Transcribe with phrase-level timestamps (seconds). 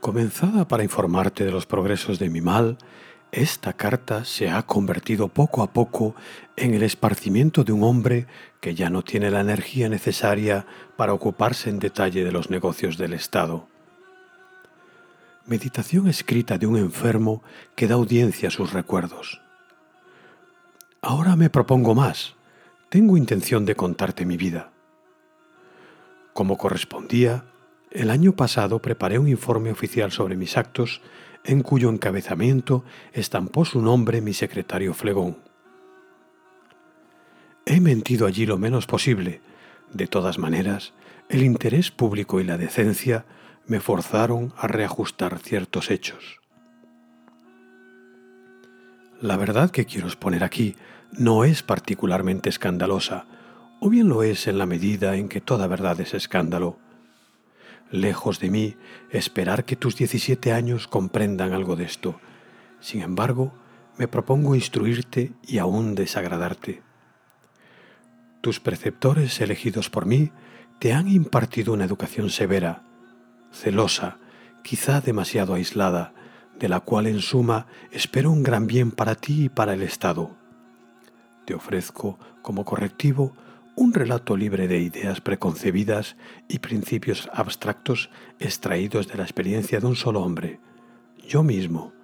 [0.00, 2.78] Comenzada para informarte de los progresos de mi mal,
[3.32, 6.14] esta carta se ha convertido poco a poco
[6.56, 8.26] en el esparcimiento de un hombre
[8.60, 10.64] que ya no tiene la energía necesaria
[10.96, 13.68] para ocuparse en detalle de los negocios del Estado.
[15.44, 17.42] Meditación escrita de un enfermo
[17.76, 19.42] que da audiencia a sus recuerdos.
[21.02, 22.36] Ahora me propongo más.
[22.88, 24.72] Tengo intención de contarte mi vida.
[26.32, 27.44] Como correspondía,
[27.90, 31.02] el año pasado preparé un informe oficial sobre mis actos
[31.44, 35.38] en cuyo encabezamiento estampó su nombre mi secretario Flegón.
[37.66, 39.40] He mentido allí lo menos posible.
[39.92, 40.92] De todas maneras,
[41.28, 43.24] el interés público y la decencia
[43.66, 46.40] me forzaron a reajustar ciertos hechos.
[49.20, 50.76] La verdad que quiero exponer aquí
[51.12, 53.26] no es particularmente escandalosa,
[53.80, 56.78] o bien lo es en la medida en que toda verdad es escándalo.
[57.90, 58.76] Lejos de mí
[59.10, 62.20] esperar que tus 17 años comprendan algo de esto.
[62.80, 63.52] Sin embargo,
[63.98, 66.82] me propongo instruirte y aún desagradarte.
[68.40, 70.30] Tus preceptores elegidos por mí
[70.78, 72.84] te han impartido una educación severa,
[73.52, 74.18] celosa,
[74.62, 76.14] quizá demasiado aislada,
[76.58, 80.36] de la cual en suma espero un gran bien para ti y para el Estado.
[81.44, 83.34] Te ofrezco como correctivo
[83.80, 86.14] un relato libre de ideas preconcebidas
[86.48, 90.60] y principios abstractos extraídos de la experiencia de un solo hombre,
[91.26, 91.94] yo mismo.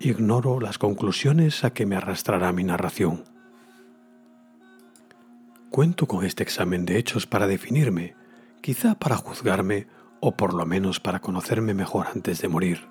[0.00, 3.22] Ignoro las conclusiones a que me arrastrará mi narración.
[5.70, 8.16] Cuento con este examen de hechos para definirme,
[8.62, 9.86] quizá para juzgarme
[10.18, 12.88] o por lo menos para conocerme mejor antes de morir.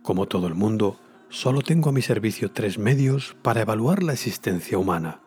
[0.00, 4.78] Como todo el mundo, solo tengo a mi servicio tres medios para evaluar la existencia
[4.78, 5.20] humana.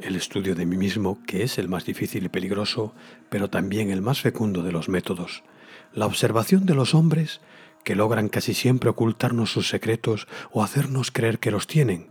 [0.00, 2.94] El estudio de mí mismo, que es el más difícil y peligroso,
[3.28, 5.44] pero también el más fecundo de los métodos.
[5.92, 7.40] La observación de los hombres,
[7.84, 12.10] que logran casi siempre ocultarnos sus secretos o hacernos creer que los tienen.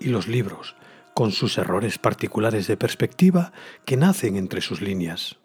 [0.00, 0.74] Y los libros,
[1.14, 3.52] con sus errores particulares de perspectiva
[3.84, 5.36] que nacen entre sus líneas.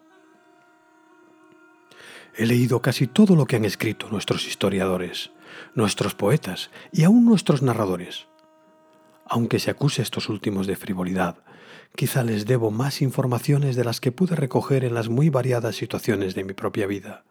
[2.36, 5.30] He leído casi todo lo que han escrito nuestros historiadores
[5.74, 8.26] nuestros poetas y aún nuestros narradores.
[9.28, 11.38] Aunque se acuse a estos últimos de frivolidad,
[11.94, 16.34] quizá les debo más informaciones de las que pude recoger en las muy variadas situaciones
[16.34, 17.24] de mi propia vida.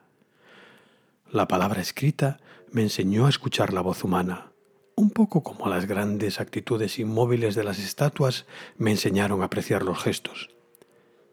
[1.31, 2.37] La palabra escrita
[2.71, 4.51] me enseñó a escuchar la voz humana,
[4.95, 8.45] un poco como las grandes actitudes inmóviles de las estatuas
[8.77, 10.49] me enseñaron a apreciar los gestos.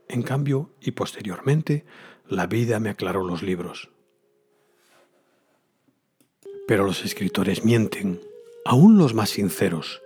[0.09, 1.85] En cambio, y posteriormente,
[2.29, 3.91] la vida me aclaró los libros.
[6.67, 8.21] Pero los escritores mienten,
[8.65, 10.02] aún los más sinceros.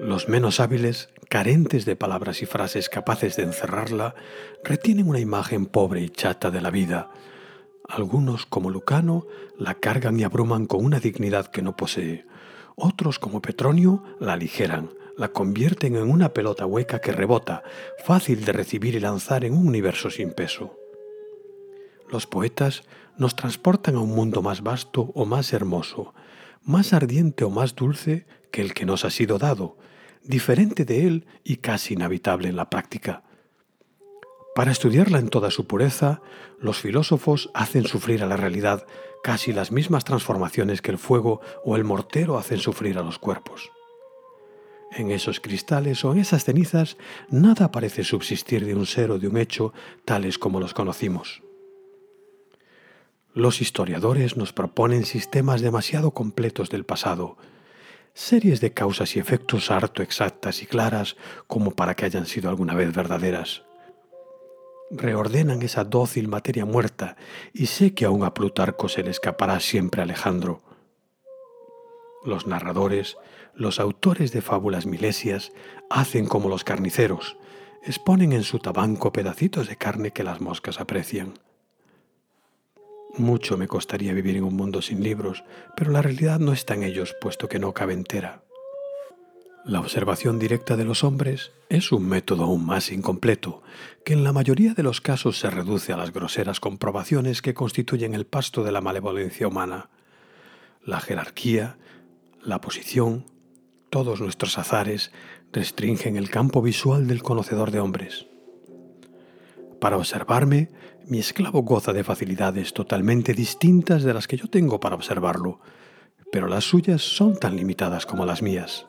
[0.00, 4.14] Los menos hábiles, carentes de palabras y frases capaces de encerrarla,
[4.64, 7.10] retienen una imagen pobre y chata de la vida.
[7.86, 9.26] Algunos, como Lucano,
[9.58, 12.24] la cargan y abruman con una dignidad que no posee.
[12.76, 14.88] Otros, como Petronio, la aligeran,
[15.18, 17.62] la convierten en una pelota hueca que rebota,
[18.02, 20.78] fácil de recibir y lanzar en un universo sin peso.
[22.08, 22.84] Los poetas
[23.18, 26.14] nos transportan a un mundo más vasto o más hermoso,
[26.62, 29.76] más ardiente o más dulce que el que nos ha sido dado,
[30.22, 33.22] diferente de él y casi inhabitable en la práctica.
[34.54, 36.20] Para estudiarla en toda su pureza,
[36.58, 38.86] los filósofos hacen sufrir a la realidad
[39.22, 43.70] casi las mismas transformaciones que el fuego o el mortero hacen sufrir a los cuerpos.
[44.92, 46.96] En esos cristales o en esas cenizas
[47.28, 49.72] nada parece subsistir de un ser o de un hecho
[50.04, 51.42] tales como los conocimos.
[53.32, 57.36] Los historiadores nos proponen sistemas demasiado completos del pasado,
[58.14, 61.16] series de causas y efectos harto exactas y claras
[61.46, 63.62] como para que hayan sido alguna vez verdaderas.
[64.90, 67.16] Reordenan esa dócil materia muerta
[67.52, 70.62] y sé que aún a Plutarco se le escapará siempre Alejandro.
[72.24, 73.16] Los narradores,
[73.54, 75.52] los autores de fábulas milesias,
[75.88, 77.36] hacen como los carniceros,
[77.82, 81.34] exponen en su tabanco pedacitos de carne que las moscas aprecian.
[83.20, 85.44] Mucho me costaría vivir en un mundo sin libros,
[85.76, 88.42] pero la realidad no está en ellos, puesto que no cabe entera.
[89.66, 93.62] La observación directa de los hombres es un método aún más incompleto,
[94.06, 98.14] que en la mayoría de los casos se reduce a las groseras comprobaciones que constituyen
[98.14, 99.90] el pasto de la malevolencia humana.
[100.82, 101.76] La jerarquía,
[102.42, 103.26] la posición,
[103.90, 105.12] todos nuestros azares
[105.52, 108.29] restringen el campo visual del conocedor de hombres.
[109.80, 110.68] Para observarme,
[111.06, 115.60] mi esclavo goza de facilidades totalmente distintas de las que yo tengo para observarlo,
[116.30, 118.86] pero las suyas son tan limitadas como las mías.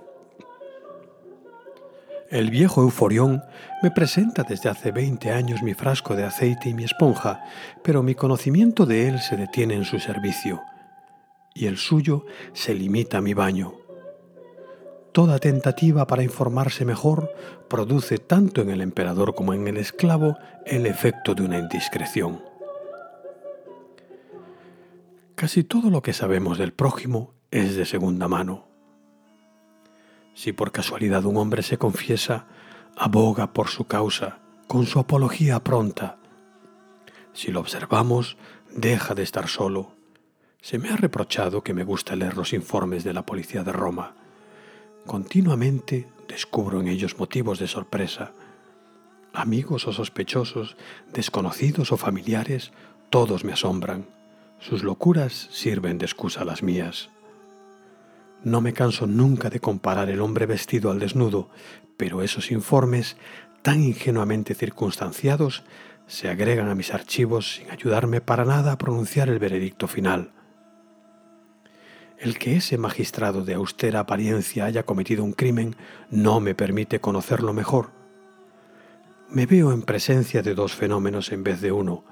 [2.29, 3.41] El viejo Euforión
[3.81, 7.43] me presenta desde hace 20 años mi frasco de aceite y mi esponja,
[7.83, 10.61] pero mi conocimiento de él se detiene en su servicio,
[11.53, 13.80] y el suyo se limita a mi baño.
[15.11, 17.33] Toda tentativa para informarse mejor
[17.67, 22.41] produce tanto en el emperador como en el esclavo el efecto de una indiscreción.
[25.35, 28.67] Casi todo lo que sabemos del prójimo es de segunda mano.
[30.33, 32.45] Si por casualidad un hombre se confiesa,
[32.95, 36.19] aboga por su causa, con su apología pronta.
[37.33, 38.37] Si lo observamos,
[38.73, 39.91] deja de estar solo.
[40.61, 44.15] Se me ha reprochado que me gusta leer los informes de la policía de Roma.
[45.05, 48.31] Continuamente descubro en ellos motivos de sorpresa.
[49.33, 50.77] Amigos o sospechosos,
[51.11, 52.71] desconocidos o familiares,
[53.09, 54.05] todos me asombran.
[54.59, 57.09] Sus locuras sirven de excusa a las mías.
[58.43, 61.49] No me canso nunca de comparar el hombre vestido al desnudo,
[61.97, 63.17] pero esos informes,
[63.63, 65.63] tan ingenuamente circunstanciados,
[66.07, 70.31] se agregan a mis archivos sin ayudarme para nada a pronunciar el veredicto final.
[72.21, 75.75] El que ese magistrado de austera apariencia haya cometido un crimen
[76.11, 77.89] no me permite conocerlo mejor.
[79.27, 82.03] Me veo en presencia de dos fenómenos en vez de uno,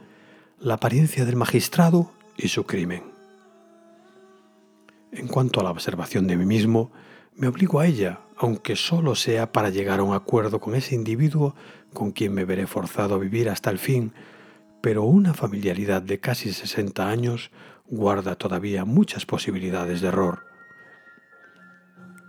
[0.59, 3.03] la apariencia del magistrado y su crimen.
[5.11, 6.91] En cuanto a la observación de mí mismo,
[7.35, 11.53] me obligo a ella, aunque solo sea para llegar a un acuerdo con ese individuo
[11.93, 14.11] con quien me veré forzado a vivir hasta el fin,
[14.81, 17.51] pero una familiaridad de casi 60 años
[17.89, 20.45] guarda todavía muchas posibilidades de error.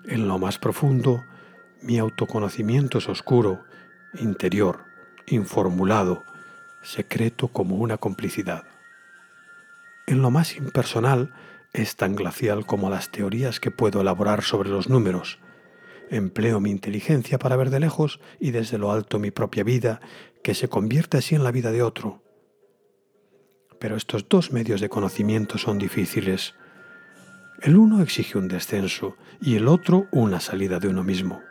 [0.06, 1.22] En lo más profundo,
[1.82, 3.62] mi autoconocimiento es oscuro,
[4.18, 4.84] interior,
[5.26, 6.24] informulado,
[6.82, 8.64] secreto como una complicidad.
[10.06, 11.32] En lo más impersonal,
[11.72, 15.38] es tan glacial como las teorías que puedo elaborar sobre los números.
[16.10, 20.00] Empleo mi inteligencia para ver de lejos y desde lo alto mi propia vida,
[20.42, 22.24] que se convierte así en la vida de otro.
[23.80, 26.54] Pero estos dos medios de conocimiento son difíciles.
[27.62, 31.42] El uno exige un descenso y el otro una salida de uno mismo.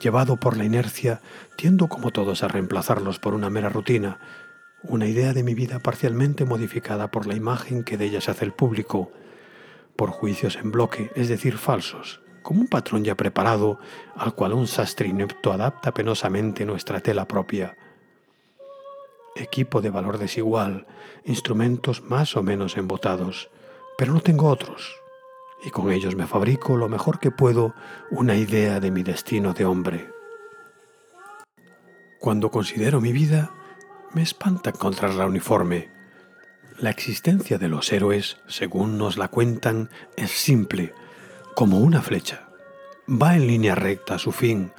[0.00, 1.20] Llevado por la inercia,
[1.56, 4.18] tiendo como todos a reemplazarlos por una mera rutina,
[4.82, 8.44] una idea de mi vida parcialmente modificada por la imagen que de ella se hace
[8.44, 9.10] el público,
[9.96, 13.80] por juicios en bloque, es decir, falsos, como un patrón ya preparado
[14.14, 17.76] al cual un sastre inepto adapta penosamente nuestra tela propia.
[19.36, 20.86] Equipo de valor desigual,
[21.24, 23.50] instrumentos más o menos embotados,
[23.98, 24.96] pero no tengo otros,
[25.62, 27.74] y con ellos me fabrico lo mejor que puedo
[28.10, 30.10] una idea de mi destino de hombre.
[32.18, 33.52] Cuando considero mi vida,
[34.14, 35.90] me espanta encontrarla uniforme.
[36.78, 40.94] La existencia de los héroes, según nos la cuentan, es simple,
[41.54, 42.48] como una flecha.
[43.08, 44.72] Va en línea recta a su fin,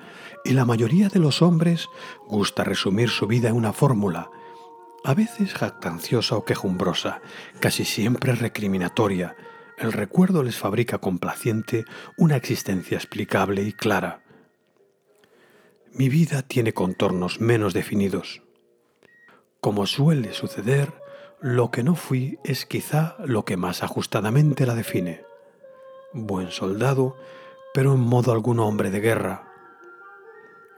[0.43, 1.87] y la mayoría de los hombres
[2.27, 4.29] gusta resumir su vida en una fórmula,
[5.07, 7.21] a veces jactanciosa o quejumbrosa,
[7.61, 9.37] casi siempre recriminatoria.
[9.77, 11.85] El recuerdo les fabrica complaciente
[12.17, 14.21] una existencia explicable y clara.
[15.93, 18.41] Mi vida tiene contornos menos definidos.
[19.61, 20.93] Como suele suceder,
[21.39, 25.23] lo que no fui es quizá lo que más ajustadamente la define.
[26.11, 27.15] Buen soldado,
[27.73, 29.53] pero en modo algún hombre de guerra.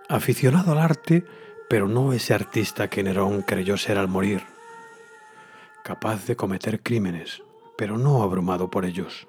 [0.08, 1.25] Aficionado al arte,
[1.69, 4.44] pero no ese artista que Nerón creyó ser al morir.
[5.83, 7.44] Capaz de cometer crímenes,
[7.77, 9.27] pero no abrumado por ellos.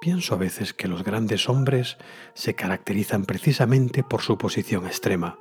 [0.00, 1.98] Pienso a veces que los grandes hombres
[2.34, 5.38] se caracterizan precisamente por su posición extrema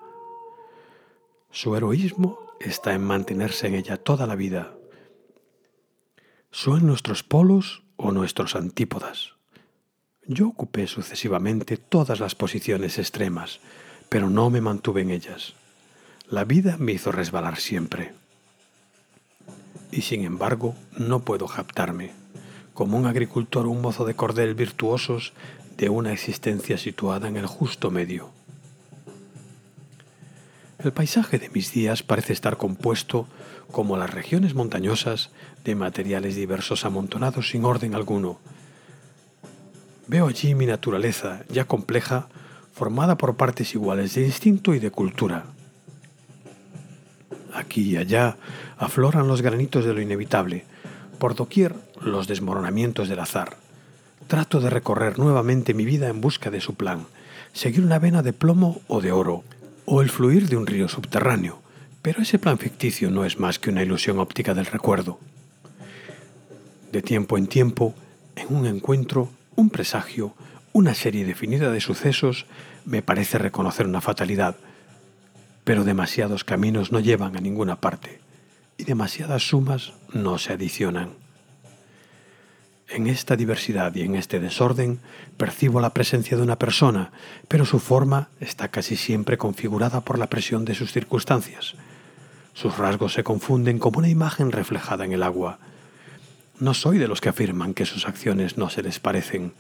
[1.51, 4.75] su heroísmo está en mantenerse en ella toda la vida.
[6.51, 9.33] ¿Son nuestros polos o nuestros antípodas?
[10.27, 13.61] Yo ocupé sucesivamente todas las posiciones extremas,
[14.09, 15.53] pero no me mantuve en ellas.
[16.29, 18.13] La vida me hizo resbalar siempre.
[19.91, 22.11] Y sin embargo, no puedo japtarme,
[22.73, 25.33] como un agricultor o un mozo de cordel virtuosos,
[25.77, 28.31] de una existencia situada en el justo medio.
[30.77, 33.27] El paisaje de mis días parece estar compuesto,
[33.71, 35.29] como las regiones montañosas,
[35.63, 38.39] de materiales diversos amontonados sin orden alguno.
[40.07, 42.29] Veo allí mi naturaleza, ya compleja,
[42.79, 45.43] formada por partes iguales de instinto y de cultura.
[47.53, 48.37] Aquí y allá
[48.77, 50.63] afloran los granitos de lo inevitable,
[51.17, 53.57] por doquier los desmoronamientos del azar.
[54.27, 57.05] Trato de recorrer nuevamente mi vida en busca de su plan,
[57.51, 59.43] seguir una vena de plomo o de oro,
[59.83, 61.61] o el fluir de un río subterráneo,
[62.01, 65.19] pero ese plan ficticio no es más que una ilusión óptica del recuerdo.
[66.93, 67.93] De tiempo en tiempo,
[68.37, 70.33] en un encuentro, un presagio,
[70.79, 72.45] una serie definida de sucesos
[72.85, 74.55] me parece reconocer una fatalidad,
[75.65, 78.21] pero demasiados caminos no llevan a ninguna parte
[78.77, 81.09] y demasiadas sumas no se adicionan.
[82.87, 85.01] En esta diversidad y en este desorden
[85.35, 87.11] percibo la presencia de una persona,
[87.49, 91.75] pero su forma está casi siempre configurada por la presión de sus circunstancias.
[92.53, 95.59] Sus rasgos se confunden como una imagen reflejada en el agua.
[96.57, 99.51] No soy de los que afirman que sus acciones no se les parecen,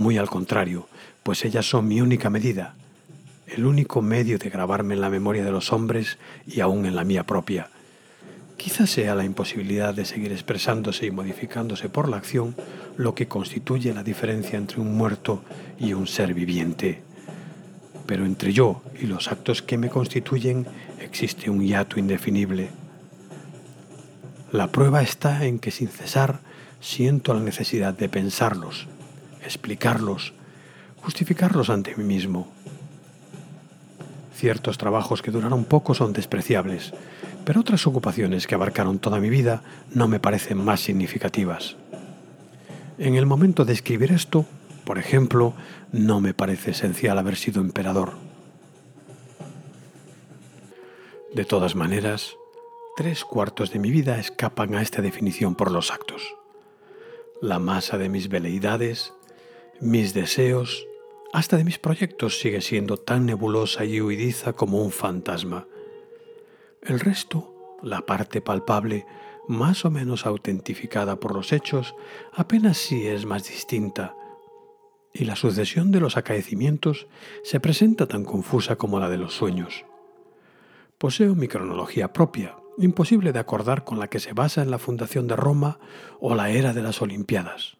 [0.00, 0.88] muy al contrario,
[1.22, 2.74] pues ellas son mi única medida,
[3.46, 7.04] el único medio de grabarme en la memoria de los hombres y aún en la
[7.04, 7.70] mía propia
[8.60, 12.54] Quizás sea la imposibilidad de seguir expresándose y modificándose por la acción
[12.98, 15.42] lo que constituye la diferencia entre un muerto
[15.78, 17.00] y un ser viviente.
[18.04, 20.66] Pero entre yo y los actos que me constituyen
[21.00, 22.68] existe un hiato indefinible.
[24.52, 26.40] La prueba está en que sin cesar
[26.82, 28.88] siento la necesidad de pensarlos,
[29.44, 30.32] explicarlos,
[31.02, 32.48] justificarlos ante mí mismo.
[34.34, 36.92] Ciertos trabajos que duraron poco son despreciables,
[37.44, 41.76] pero otras ocupaciones que abarcaron toda mi vida no me parecen más significativas.
[42.98, 44.46] En el momento de escribir esto,
[44.84, 45.54] por ejemplo,
[45.92, 48.12] no me parece esencial haber sido emperador.
[51.34, 52.36] De todas maneras,
[52.96, 56.34] tres cuartos de mi vida escapan a esta definición por los actos.
[57.40, 59.14] La masa de mis veleidades,
[59.80, 60.86] mis deseos,
[61.32, 65.66] hasta de mis proyectos sigue siendo tan nebulosa y huidiza como un fantasma
[66.82, 69.06] el resto, la parte palpable,
[69.48, 71.94] más o menos autentificada por los hechos,
[72.32, 74.14] apenas sí es más distinta,
[75.12, 77.08] y la sucesión de los acaecimientos
[77.42, 79.84] se presenta tan confusa como la de los sueños.
[80.98, 85.26] Poseo mi cronología propia, imposible de acordar con la que se basa en la fundación
[85.26, 85.80] de Roma
[86.20, 87.79] o la era de las Olimpiadas.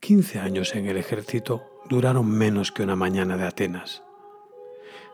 [0.00, 4.02] Quince años en el ejército duraron menos que una mañana de Atenas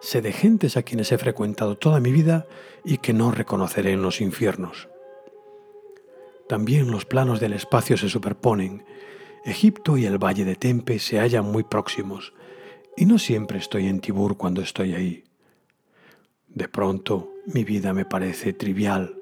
[0.05, 2.47] sé de gentes a quienes he frecuentado toda mi vida
[2.85, 4.89] y que no reconoceré en los infiernos.
[6.47, 8.85] También los planos del espacio se superponen.
[9.47, 12.35] Egipto y el valle de Tempe se hallan muy próximos,
[12.97, 15.25] y no siempre estoy en Tibur cuando estoy ahí.
[16.49, 19.17] De pronto mi vida me parece trivial,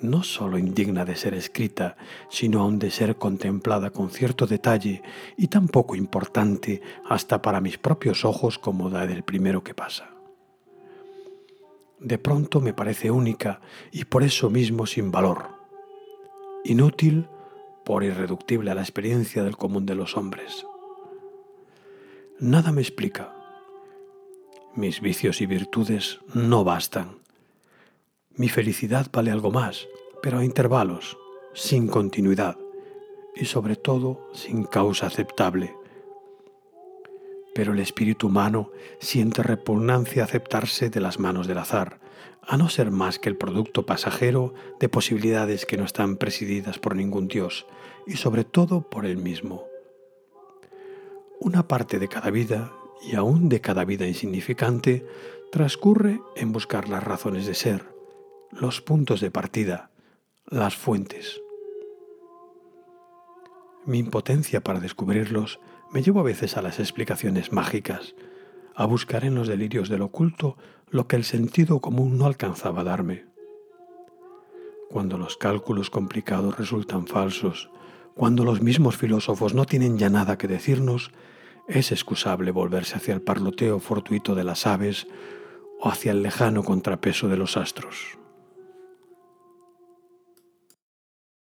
[0.00, 1.96] no sólo indigna de ser escrita,
[2.28, 5.02] sino aún de ser contemplada con cierto detalle
[5.36, 10.10] y tan poco importante hasta para mis propios ojos como la del primero que pasa.
[11.98, 13.60] De pronto me parece única
[13.90, 15.48] y por eso mismo sin valor,
[16.64, 17.28] inútil
[17.84, 20.66] por irreductible a la experiencia del común de los hombres.
[22.38, 23.32] Nada me explica.
[24.74, 27.25] Mis vicios y virtudes no bastan
[28.36, 29.88] mi felicidad vale algo más,
[30.22, 31.16] pero a intervalos,
[31.54, 32.58] sin continuidad
[33.34, 35.74] y sobre todo sin causa aceptable.
[37.54, 41.98] Pero el espíritu humano siente repugnancia aceptarse de las manos del azar,
[42.42, 46.94] a no ser más que el producto pasajero de posibilidades que no están presididas por
[46.94, 47.66] ningún Dios
[48.06, 49.64] y sobre todo por él mismo.
[51.40, 55.06] Una parte de cada vida y aún de cada vida insignificante
[55.50, 57.95] transcurre en buscar las razones de ser,
[58.60, 59.90] los puntos de partida,
[60.46, 61.42] las fuentes.
[63.84, 65.60] Mi impotencia para descubrirlos
[65.92, 68.14] me lleva a veces a las explicaciones mágicas,
[68.74, 70.56] a buscar en los delirios del oculto
[70.88, 73.26] lo que el sentido común no alcanzaba a darme.
[74.88, 77.70] Cuando los cálculos complicados resultan falsos,
[78.14, 81.10] cuando los mismos filósofos no tienen ya nada que decirnos,
[81.68, 85.06] es excusable volverse hacia el parloteo fortuito de las aves
[85.78, 88.16] o hacia el lejano contrapeso de los astros.